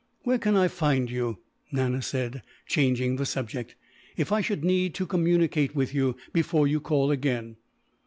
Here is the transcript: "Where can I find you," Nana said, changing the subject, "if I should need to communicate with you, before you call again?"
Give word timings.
"Where 0.23 0.39
can 0.39 0.55
I 0.55 0.67
find 0.67 1.11
you," 1.11 1.37
Nana 1.71 2.01
said, 2.01 2.41
changing 2.65 3.17
the 3.17 3.25
subject, 3.27 3.75
"if 4.17 4.31
I 4.31 4.41
should 4.41 4.63
need 4.63 4.95
to 4.95 5.05
communicate 5.05 5.75
with 5.75 5.93
you, 5.93 6.15
before 6.33 6.67
you 6.67 6.79
call 6.79 7.11
again?" 7.11 7.57